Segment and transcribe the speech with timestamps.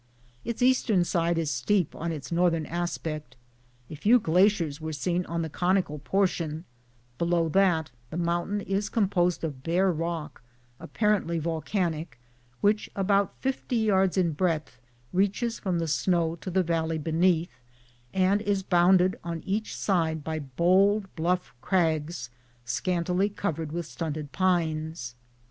[0.43, 3.35] Its eastern side is steep on its northern aspect;
[3.87, 6.65] a few glaciers were seen on the conical portion;
[7.19, 10.41] below that the mountain is composed of bare rock,
[10.79, 12.19] apparently volcanic,
[12.61, 14.79] which about 50 yards in breadth
[15.13, 17.59] reaches from the snow to the valley beneath
[18.11, 22.31] and is bounded on each side by bold bluff crags
[22.65, 25.13] scantily covered with stunted pines.